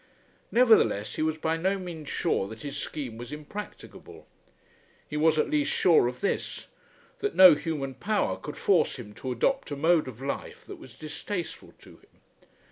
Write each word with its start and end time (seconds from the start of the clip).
Nevertheless 0.51 1.13
he 1.17 1.21
was 1.21 1.37
by 1.37 1.57
no 1.57 1.77
means 1.77 2.09
sure 2.09 2.47
that 2.47 2.63
his 2.63 2.75
scheme 2.75 3.19
was 3.19 3.31
impracticable. 3.31 4.25
He 5.07 5.15
was 5.15 5.37
at 5.37 5.51
least 5.51 5.71
sure 5.71 6.07
of 6.07 6.21
this, 6.21 6.65
that 7.19 7.35
no 7.35 7.53
human 7.53 7.93
power 7.93 8.35
could 8.37 8.57
force 8.57 8.95
him 8.95 9.13
to 9.13 9.31
adopt 9.31 9.69
a 9.69 9.75
mode 9.75 10.07
of 10.07 10.19
life 10.19 10.65
that 10.65 10.79
was 10.79 10.95
distasteful 10.95 11.75
to 11.81 11.97
him. 11.97 12.19